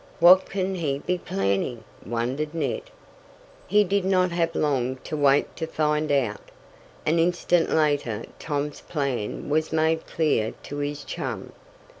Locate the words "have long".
4.31-4.95